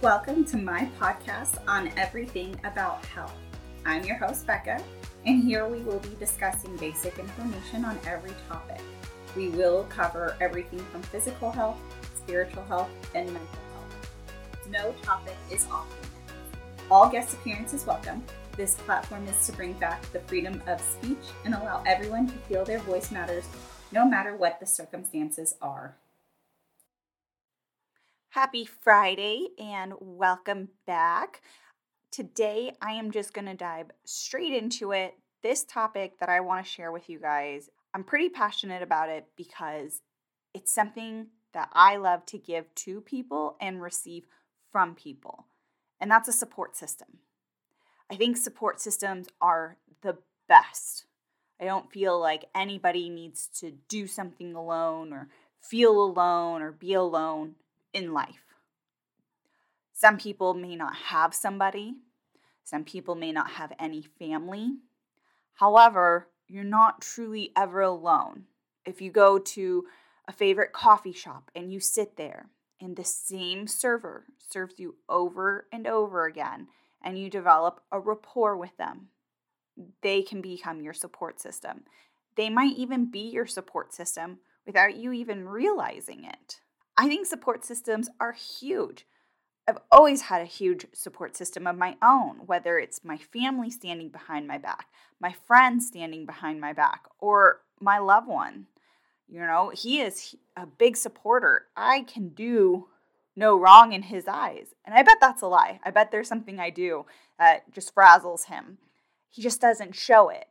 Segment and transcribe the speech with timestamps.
[0.00, 3.34] Welcome to my podcast on everything about health.
[3.84, 4.80] I'm your host, Becca,
[5.26, 8.80] and here we will be discussing basic information on every topic.
[9.34, 11.80] We will cover everything from physical health,
[12.16, 14.68] spiritual health, and mental health.
[14.70, 16.86] No topic is off limits.
[16.92, 18.22] All guest appearances welcome.
[18.56, 22.64] This platform is to bring back the freedom of speech and allow everyone to feel
[22.64, 23.46] their voice matters
[23.90, 25.96] no matter what the circumstances are.
[28.32, 31.40] Happy Friday and welcome back.
[32.12, 35.14] Today, I am just going to dive straight into it.
[35.42, 39.24] This topic that I want to share with you guys, I'm pretty passionate about it
[39.34, 40.02] because
[40.52, 44.24] it's something that I love to give to people and receive
[44.70, 45.46] from people,
[45.98, 47.20] and that's a support system.
[48.10, 51.06] I think support systems are the best.
[51.58, 55.28] I don't feel like anybody needs to do something alone or
[55.62, 57.54] feel alone or be alone
[57.92, 58.54] in life.
[59.92, 61.94] Some people may not have somebody,
[62.64, 64.76] some people may not have any family.
[65.54, 68.44] However, you're not truly ever alone.
[68.84, 69.86] If you go to
[70.26, 75.66] a favorite coffee shop and you sit there and the same server serves you over
[75.72, 76.68] and over again
[77.02, 79.08] and you develop a rapport with them,
[80.02, 81.84] they can become your support system.
[82.36, 86.60] They might even be your support system without you even realizing it.
[86.98, 89.06] I think support systems are huge.
[89.68, 94.08] I've always had a huge support system of my own, whether it's my family standing
[94.08, 94.88] behind my back,
[95.20, 98.66] my friends standing behind my back, or my loved one.
[99.28, 101.66] You know, he is a big supporter.
[101.76, 102.88] I can do
[103.36, 104.74] no wrong in his eyes.
[104.84, 105.78] And I bet that's a lie.
[105.84, 107.06] I bet there's something I do
[107.38, 108.78] that just frazzles him.
[109.28, 110.47] He just doesn't show it.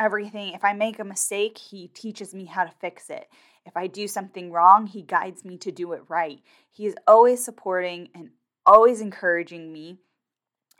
[0.00, 3.28] Everything, if I make a mistake, he teaches me how to fix it.
[3.66, 6.40] If I do something wrong, he guides me to do it right.
[6.70, 8.30] He is always supporting and
[8.64, 9.98] always encouraging me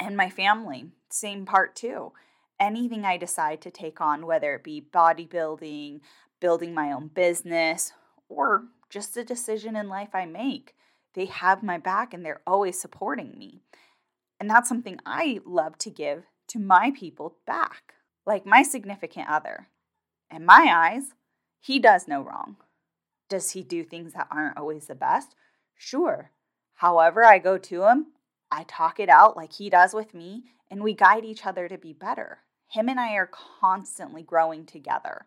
[0.01, 0.87] and my family.
[1.11, 2.13] Same part too.
[2.59, 6.01] Anything I decide to take on, whether it be bodybuilding,
[6.41, 7.93] building my own business,
[8.31, 10.75] or just a decision in life I make,
[11.15, 13.61] they have my back and they're always supporting me.
[14.39, 17.95] And that's something I love to give to my people back,
[18.27, 19.69] like my significant other.
[20.31, 21.15] In my eyes,
[21.61, 22.57] he does no wrong.
[23.29, 25.35] Does he do things that aren't always the best?
[25.77, 26.31] Sure.
[26.75, 28.07] However, I go to him,
[28.51, 31.79] I talk it out like he does with me, and we guide each other to
[31.79, 32.39] be better.
[32.69, 33.31] Him and I are
[33.61, 35.27] constantly growing together.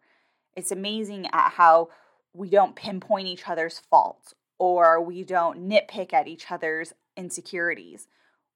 [0.56, 1.90] It's amazing at how
[2.34, 8.08] we don't pinpoint each other's faults or we don't nitpick at each other's insecurities.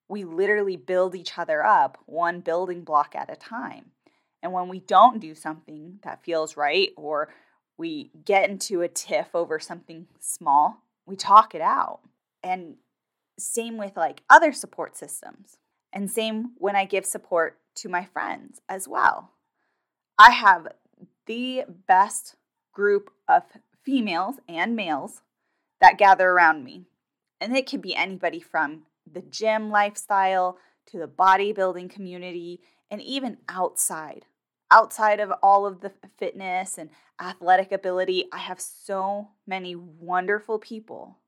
[0.08, 3.92] We literally build each other up one building block at a time.
[4.42, 7.28] And when we don't do something that feels right or
[7.76, 12.00] we get into a tiff over something small, we talk it out.
[12.42, 12.76] And
[13.38, 15.58] same with like other support systems.
[15.92, 19.30] And same when I give support to my friends as well.
[20.18, 20.68] I have
[21.26, 22.36] the best
[22.72, 23.42] group of
[23.84, 25.22] females and males
[25.80, 26.86] that gather around me.
[27.40, 32.60] And it could be anybody from the gym lifestyle to the bodybuilding community
[32.90, 34.24] and even outside
[34.70, 36.90] outside of all of the fitness and
[37.20, 41.18] athletic ability, I have so many wonderful people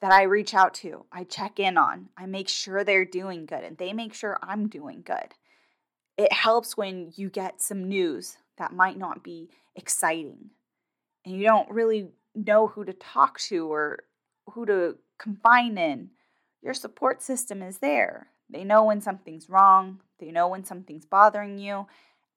[0.00, 3.64] that I reach out to, I check in on, I make sure they're doing good,
[3.64, 5.34] and they make sure I'm doing good.
[6.16, 10.50] It helps when you get some news that might not be exciting
[11.24, 14.00] and you don't really know who to talk to or
[14.52, 16.10] who to confine in.
[16.62, 18.28] Your support system is there.
[18.50, 21.86] They know when something's wrong, they know when something's bothering you,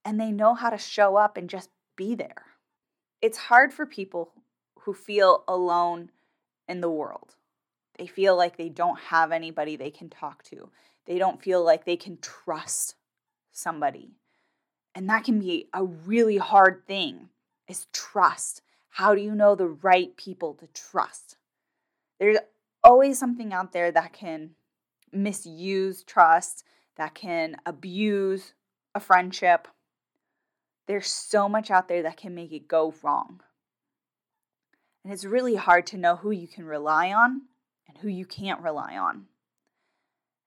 [0.04, 2.46] and they know how to show up and just be there.
[3.22, 4.34] It's hard for people
[4.80, 6.10] who feel alone
[6.68, 7.36] in the world.
[7.98, 10.70] They feel like they don't have anybody they can talk to.
[11.06, 12.96] They don't feel like they can trust
[13.52, 14.16] somebody.
[14.96, 17.30] And that can be a really hard thing
[17.68, 18.62] is trust.
[18.90, 21.38] How do you know the right people to trust?
[22.20, 22.38] There's
[22.84, 24.52] always something out there that can
[25.12, 26.64] misuse trust,
[26.98, 28.54] that can abuse
[28.94, 29.68] a friendship,
[30.92, 33.40] there's so much out there that can make it go wrong.
[35.06, 37.44] And it's really hard to know who you can rely on
[37.88, 39.28] and who you can't rely on.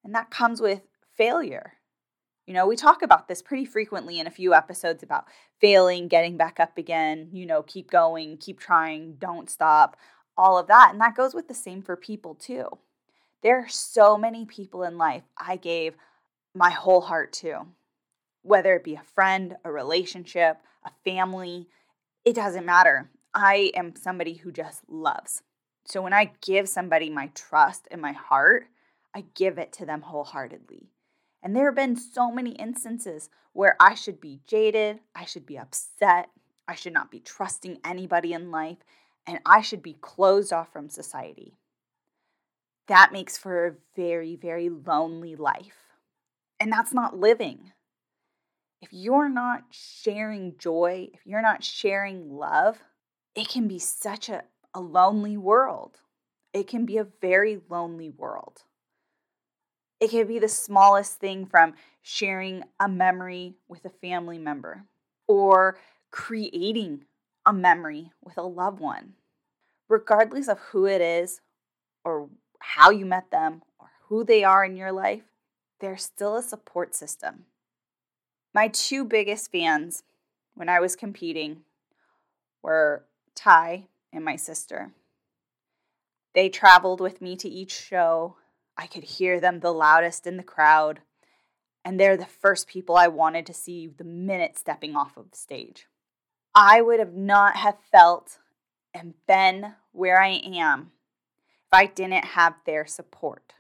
[0.04, 0.82] And that comes with
[1.16, 1.72] failure.
[2.46, 5.24] You know, we talk about this pretty frequently in a few episodes about
[5.62, 9.96] failing, getting back up again, you know, keep going, keep trying, don't stop,
[10.36, 10.90] all of that.
[10.92, 12.68] And that goes with the same for people too.
[13.42, 15.94] There are so many people in life I gave
[16.54, 17.64] my whole heart to
[18.44, 21.66] whether it be a friend, a relationship, a family,
[22.24, 23.10] it doesn't matter.
[23.34, 25.42] I am somebody who just loves.
[25.86, 28.66] So when I give somebody my trust and my heart,
[29.14, 30.90] I give it to them wholeheartedly.
[31.42, 35.58] And there have been so many instances where I should be jaded, I should be
[35.58, 36.30] upset,
[36.66, 38.78] I should not be trusting anybody in life,
[39.26, 41.58] and I should be closed off from society.
[42.88, 45.76] That makes for a very, very lonely life.
[46.58, 47.72] And that's not living.
[48.84, 52.76] If you're not sharing joy, if you're not sharing love,
[53.34, 54.42] it can be such a,
[54.74, 56.00] a lonely world.
[56.52, 58.64] It can be a very lonely world.
[60.00, 61.72] It can be the smallest thing from
[62.02, 64.84] sharing a memory with a family member
[65.26, 65.78] or
[66.10, 67.06] creating
[67.46, 69.14] a memory with a loved one.
[69.88, 71.40] Regardless of who it is
[72.04, 72.28] or
[72.58, 75.24] how you met them or who they are in your life,
[75.80, 77.46] they're still a support system.
[78.54, 80.04] My two biggest fans
[80.54, 81.62] when I was competing
[82.62, 83.04] were
[83.34, 84.92] Ty and my sister.
[86.34, 88.36] They traveled with me to each show.
[88.78, 91.00] I could hear them the loudest in the crowd,
[91.84, 95.86] and they're the first people I wanted to see the minute stepping off of stage.
[96.54, 98.38] I would have not have felt
[98.94, 100.92] and been where I am
[101.40, 103.54] if I didn't have their support.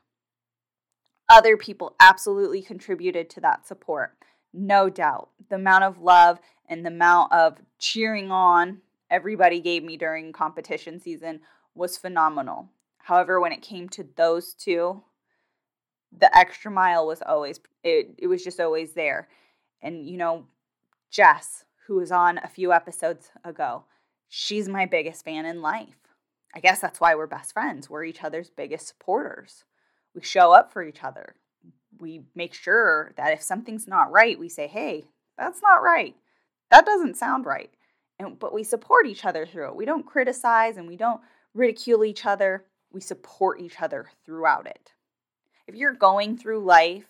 [1.28, 4.12] Other people absolutely contributed to that support,
[4.54, 5.30] no doubt.
[5.48, 8.78] The amount of love and the amount of cheering on
[9.10, 11.40] everybody gave me during competition season
[11.74, 12.68] was phenomenal.
[12.98, 15.02] However, when it came to those two,
[16.16, 19.28] the extra mile was always it, it was just always there.
[19.82, 20.46] And you know,
[21.10, 23.84] Jess, who was on a few episodes ago,
[24.28, 25.96] she's my biggest fan in life.
[26.54, 27.90] I guess that's why we're best friends.
[27.90, 29.64] We're each other's biggest supporters.
[30.14, 31.34] We show up for each other.
[31.98, 35.06] We make sure that if something's not right, we say, "Hey,
[35.38, 36.16] that's not right.
[36.70, 37.72] That doesn't sound right."
[38.18, 39.76] And but we support each other through it.
[39.76, 41.20] We don't criticize and we don't
[41.54, 42.64] ridicule each other.
[42.90, 44.92] We support each other throughout it.
[45.66, 47.08] If you're going through life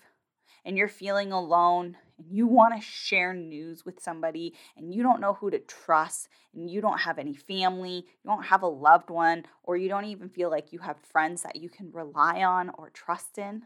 [0.64, 5.20] and you're feeling alone and you want to share news with somebody and you don't
[5.20, 9.10] know who to trust and you don't have any family, you don't have a loved
[9.10, 12.70] one, or you don't even feel like you have friends that you can rely on
[12.78, 13.64] or trust in,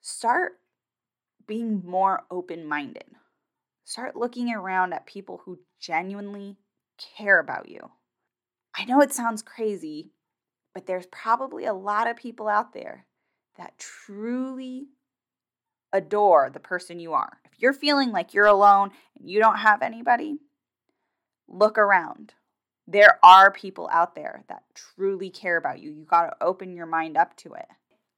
[0.00, 0.52] start
[1.46, 3.04] being more open minded.
[3.84, 6.56] Start looking around at people who genuinely
[7.16, 7.90] care about you.
[8.76, 10.12] I know it sounds crazy,
[10.74, 13.06] but there's probably a lot of people out there
[13.58, 14.86] that truly
[15.92, 17.38] adore the person you are.
[17.44, 20.38] If you're feeling like you're alone and you don't have anybody,
[21.48, 22.34] look around.
[22.86, 25.90] There are people out there that truly care about you.
[25.90, 27.66] You got to open your mind up to it.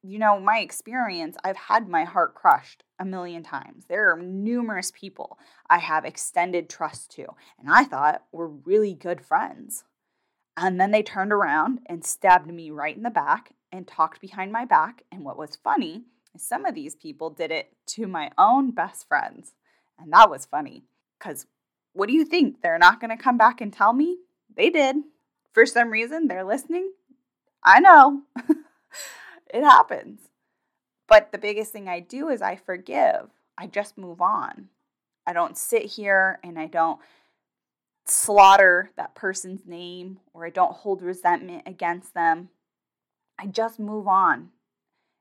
[0.03, 3.85] You know, my experience, I've had my heart crushed a million times.
[3.89, 5.39] There are numerous people
[5.71, 7.27] I have extended trust to,
[7.59, 9.85] and I thought we were really good friends.
[10.57, 14.53] And then they turned around and stabbed me right in the back and talked behind
[14.53, 15.03] my back.
[15.11, 16.03] And what was funny
[16.35, 19.55] is some of these people did it to my own best friends.
[19.99, 20.85] And that was funny
[21.19, 21.47] because
[21.93, 22.61] what do you think?
[22.61, 24.19] They're not going to come back and tell me?
[24.55, 24.97] They did.
[25.53, 26.93] For some reason, they're listening.
[27.63, 28.23] I know.
[29.53, 30.21] it happens.
[31.09, 33.31] But the biggest thing I do is I forgive.
[33.59, 34.69] I just move on.
[35.27, 37.01] I don't sit here and I don't
[38.07, 42.49] slaughter that person's name or I don't hold resentment against them.
[43.39, 44.51] I just move on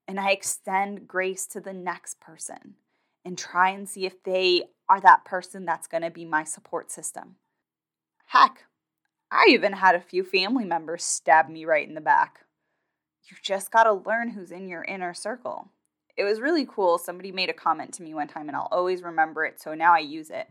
[0.08, 2.76] and I extend grace to the next person
[3.24, 6.92] and try and see if they are that person that's going to be my support
[6.92, 7.36] system.
[8.28, 8.66] Heck,
[9.30, 12.46] I even had a few family members stab me right in the back.
[13.32, 15.70] You just got to learn who's in your inner circle.
[16.18, 16.98] It was really cool.
[16.98, 19.62] Somebody made a comment to me one time, and I'll always remember it.
[19.62, 20.48] So now I use it.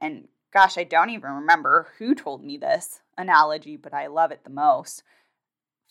[0.00, 4.42] And gosh, I don't even remember who told me this analogy, but I love it
[4.42, 5.04] the most.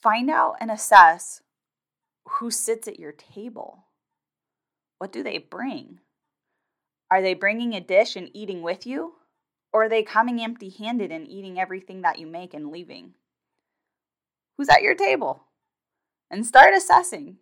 [0.03, 1.41] Find out and assess
[2.27, 3.85] who sits at your table.
[4.97, 5.99] What do they bring?
[7.09, 9.13] Are they bringing a dish and eating with you?
[9.71, 13.13] Or are they coming empty handed and eating everything that you make and leaving?
[14.57, 15.46] Who's at your table?
[16.29, 17.37] And start assessing.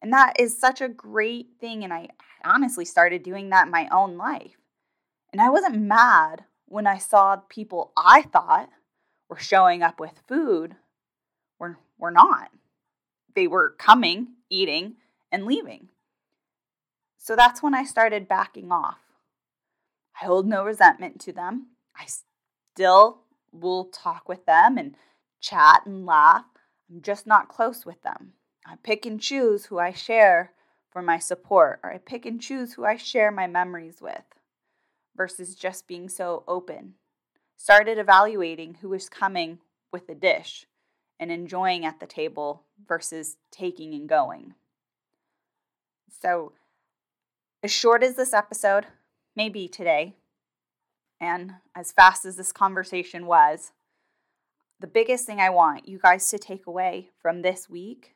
[0.00, 1.84] And that is such a great thing.
[1.84, 2.08] And I
[2.44, 4.56] honestly started doing that in my own life.
[5.32, 8.68] And I wasn't mad when I saw people I thought
[9.28, 10.76] were showing up with food
[11.58, 12.50] were, were not.
[13.34, 14.94] They were coming, eating,
[15.32, 15.88] and leaving.
[17.18, 18.98] So that's when I started backing off.
[20.20, 21.68] I hold no resentment to them.
[21.96, 24.94] I still will talk with them and
[25.40, 26.44] chat and laugh.
[26.90, 28.32] I'm just not close with them.
[28.66, 30.52] I pick and choose who I share
[30.90, 34.24] for my support, or I pick and choose who I share my memories with
[35.16, 36.94] versus just being so open.
[37.56, 39.58] Started evaluating who is coming
[39.92, 40.66] with the dish
[41.18, 44.54] and enjoying at the table versus taking and going.
[46.20, 46.52] So,
[47.62, 48.86] as short as this episode
[49.36, 50.14] may be today,
[51.20, 53.72] and as fast as this conversation was,
[54.80, 58.14] the biggest thing I want you guys to take away from this week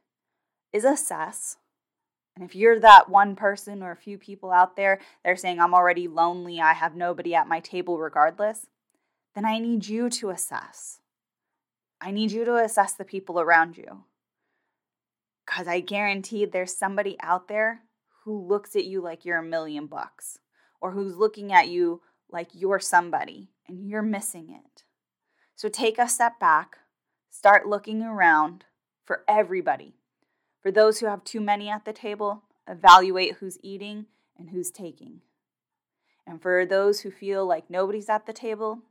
[0.73, 1.57] is assess.
[2.37, 5.75] And if you're that one person or a few people out there, they're saying, I'm
[5.75, 8.67] already lonely, I have nobody at my table regardless,
[9.35, 11.00] then I need you to assess.
[12.00, 14.05] I need you to assess the people around you.
[15.47, 17.81] Because I guarantee there's somebody out there
[18.25, 20.38] who looks at you like you're a million bucks,
[20.81, 24.85] or who's looking at you like you're somebody and you're missing it.
[25.59, 26.79] So take a step back,
[27.31, 28.65] start looking around
[29.05, 29.97] for everybody.
[30.62, 34.07] For those who have too many at the table, evaluate who's eating
[34.38, 35.21] and who's taking.
[36.25, 38.83] And for those who feel like nobody's at the table,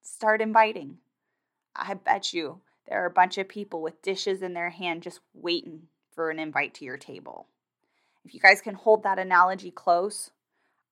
[0.00, 0.98] start inviting.
[1.74, 5.18] I bet you there are a bunch of people with dishes in their hand just
[5.34, 7.48] waiting for an invite to your table.
[8.24, 10.30] If you guys can hold that analogy close,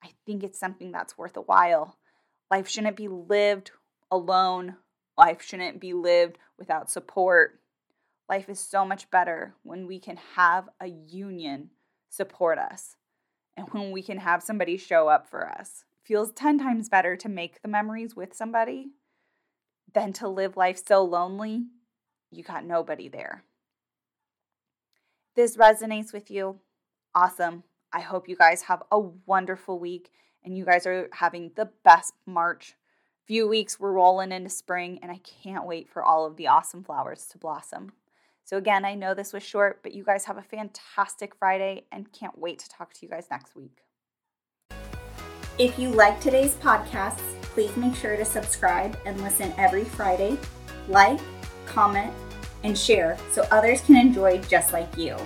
[0.03, 1.99] I think it's something that's worth a while.
[2.51, 3.71] Life shouldn't be lived
[4.11, 4.75] alone
[5.21, 7.61] Life shouldn't be lived without support.
[8.27, 11.69] Life is so much better when we can have a union
[12.09, 12.97] support us
[13.55, 15.85] and when we can have somebody show up for us.
[16.03, 18.93] It feels 10 times better to make the memories with somebody
[19.93, 21.67] than to live life so lonely
[22.31, 23.45] you got nobody there.
[25.37, 26.61] This resonates with you,
[27.15, 27.65] awesome.
[27.93, 30.13] I hope you guys have a wonderful week
[30.43, 32.75] and you guys are having the best March
[33.31, 36.83] few weeks we're rolling into spring and I can't wait for all of the awesome
[36.83, 37.93] flowers to blossom.
[38.43, 42.13] So again, I know this was short, but you guys have a fantastic Friday and
[42.13, 43.85] can't wait to talk to you guys next week.
[45.61, 50.37] If you like today's podcast, please make sure to subscribe and listen every Friday.
[50.89, 51.21] Like,
[51.67, 52.13] comment,
[52.65, 55.17] and share so others can enjoy just like you.